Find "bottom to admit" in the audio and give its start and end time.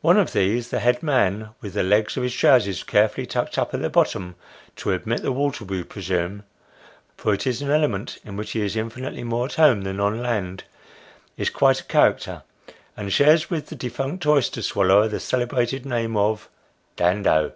3.90-5.22